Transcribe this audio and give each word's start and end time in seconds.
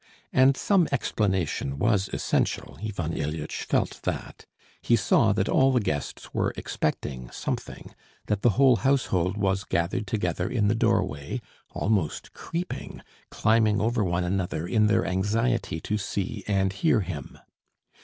And 0.33 0.57
some 0.57 0.87
explanation 0.91 1.77
was 1.77 2.09
essential, 2.11 2.79
Ivan 2.83 3.13
Ilyitch 3.13 3.65
felt 3.65 3.99
that; 4.01 4.47
he 4.81 4.95
saw 4.95 5.31
that 5.33 5.47
all 5.47 5.71
the 5.71 5.79
guests 5.79 6.33
were 6.33 6.55
expecting 6.57 7.29
something, 7.29 7.93
that 8.25 8.41
the 8.41 8.49
whole 8.57 8.77
household 8.77 9.37
was 9.37 9.63
gathered 9.63 10.07
together 10.07 10.49
in 10.49 10.69
the 10.69 10.73
doorway, 10.73 11.39
almost 11.75 12.33
creeping, 12.33 13.03
climbing 13.29 13.79
over 13.79 14.03
one 14.03 14.23
another 14.23 14.67
in 14.67 14.87
their 14.87 15.05
anxiety 15.05 15.79
to 15.81 15.99
see 15.99 16.43
and 16.47 16.73
hear 16.73 17.01
him. 17.01 17.37